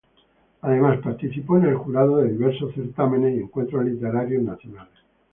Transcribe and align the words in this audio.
Además, 0.61 0.97
participó 1.03 1.57
en 1.59 1.65
el 1.65 1.75
jurado 1.75 2.15
de 2.17 2.31
diversos 2.31 2.73
certámenes 2.73 3.37
y 3.37 3.41
encuentros 3.43 3.85
literarios 3.85 4.41
nacionales. 4.41 4.97